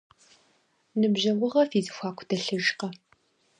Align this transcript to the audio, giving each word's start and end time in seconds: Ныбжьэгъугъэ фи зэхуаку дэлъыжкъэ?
Ныбжьэгъугъэ 0.99 1.63
фи 1.69 1.79
зэхуаку 1.85 2.25
дэлъыжкъэ? 2.27 2.87